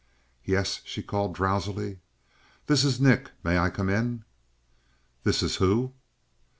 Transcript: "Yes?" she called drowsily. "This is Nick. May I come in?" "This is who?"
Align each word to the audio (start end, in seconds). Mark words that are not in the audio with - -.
"Yes?" 0.45 0.81
she 0.83 1.03
called 1.03 1.35
drowsily. 1.35 1.99
"This 2.65 2.83
is 2.83 2.99
Nick. 2.99 3.29
May 3.43 3.59
I 3.59 3.69
come 3.69 3.87
in?" 3.87 4.23
"This 5.23 5.43
is 5.43 5.57
who?" 5.57 5.93